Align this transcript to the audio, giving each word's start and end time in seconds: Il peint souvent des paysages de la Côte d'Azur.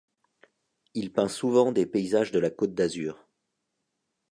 Il 0.95 1.13
peint 1.13 1.27
souvent 1.27 1.71
des 1.71 1.85
paysages 1.85 2.31
de 2.31 2.39
la 2.39 2.49
Côte 2.49 2.73
d'Azur. 2.73 3.29